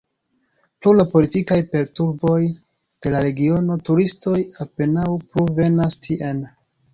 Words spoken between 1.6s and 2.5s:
perturboj